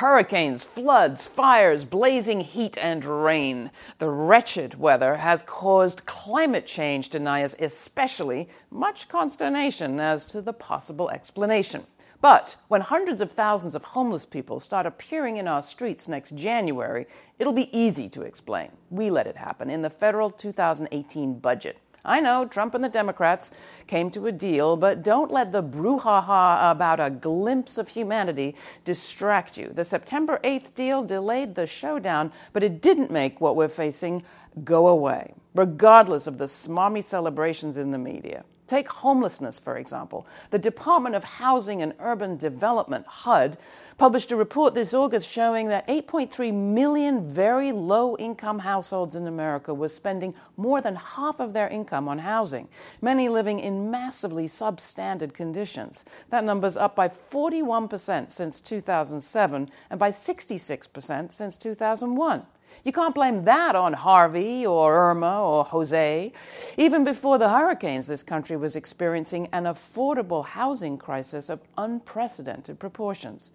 [0.00, 3.70] Hurricanes, floods, fires, blazing heat, and rain.
[3.98, 11.10] The wretched weather has caused climate change deniers, especially, much consternation as to the possible
[11.10, 11.86] explanation.
[12.22, 17.06] But when hundreds of thousands of homeless people start appearing in our streets next January,
[17.38, 18.70] it'll be easy to explain.
[18.88, 21.76] We let it happen in the federal 2018 budget.
[22.04, 23.52] I know Trump and the Democrats
[23.86, 29.58] came to a deal, but don't let the brouhaha about a glimpse of humanity distract
[29.58, 29.70] you.
[29.74, 34.22] The September 8th deal delayed the showdown, but it didn't make what we're facing
[34.64, 38.44] go away, regardless of the smarmy celebrations in the media.
[38.70, 40.28] Take homelessness, for example.
[40.50, 43.58] The Department of Housing and Urban Development, HUD,
[43.98, 49.74] published a report this August showing that 8.3 million very low income households in America
[49.74, 52.68] were spending more than half of their income on housing,
[53.02, 56.04] many living in massively substandard conditions.
[56.28, 62.46] That number's up by 41% since 2007 and by 66% since 2001.
[62.84, 66.32] You can't blame that on Harvey or Irma or Jose.
[66.76, 73.50] Even before the hurricanes, this country was experiencing an affordable housing crisis of unprecedented proportions.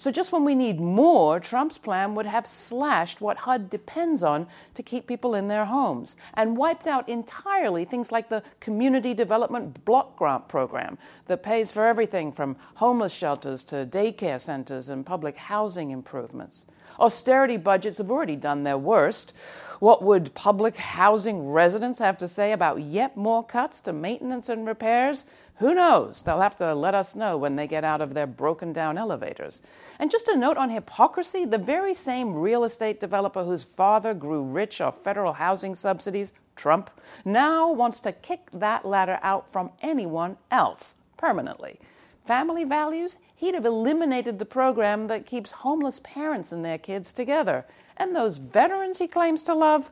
[0.00, 4.46] So, just when we need more, Trump's plan would have slashed what HUD depends on
[4.74, 9.84] to keep people in their homes and wiped out entirely things like the Community Development
[9.84, 15.36] Block Grant Program that pays for everything from homeless shelters to daycare centers and public
[15.36, 16.66] housing improvements.
[17.00, 19.32] Austerity budgets have already done their worst.
[19.80, 24.64] What would public housing residents have to say about yet more cuts to maintenance and
[24.64, 25.24] repairs?
[25.58, 26.22] Who knows?
[26.22, 29.60] They'll have to let us know when they get out of their broken down elevators.
[29.98, 34.44] And just a note on hypocrisy the very same real estate developer whose father grew
[34.44, 36.90] rich off federal housing subsidies, Trump,
[37.24, 41.80] now wants to kick that ladder out from anyone else permanently.
[42.24, 43.18] Family values?
[43.34, 47.64] He'd have eliminated the program that keeps homeless parents and their kids together.
[47.96, 49.90] And those veterans he claims to love?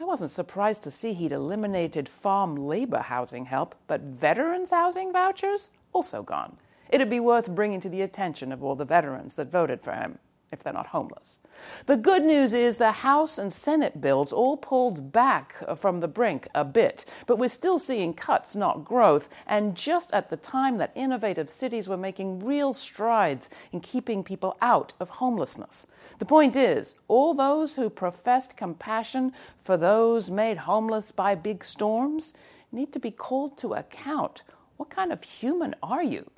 [0.00, 5.70] I wasn't surprised to see he'd eliminated farm labor housing help, but veterans housing vouchers?
[5.92, 6.56] Also gone.
[6.90, 10.18] It'd be worth bringing to the attention of all the veterans that voted for him
[10.52, 11.40] if they're not homeless.
[11.86, 16.48] The good news is the House and Senate bills all pulled back from the brink
[16.54, 20.92] a bit, but we're still seeing cuts, not growth, and just at the time that
[20.94, 25.86] innovative cities were making real strides in keeping people out of homelessness.
[26.18, 32.34] The point is, all those who professed compassion for those made homeless by big storms
[32.72, 34.42] need to be called to account.
[34.76, 36.30] What kind of human are you?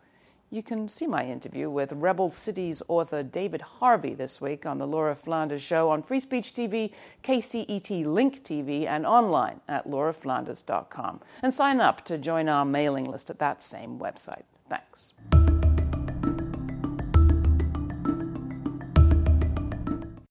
[0.51, 4.87] You can see my interview with Rebel Cities author David Harvey this week on The
[4.87, 6.93] Laura Flanders Show on Free Speech TV,
[7.25, 11.21] KCET Link TV, and online at lauraflanders.com.
[11.43, 14.45] And sign up to join our mailing list at that same website.
[14.69, 15.15] Thanks.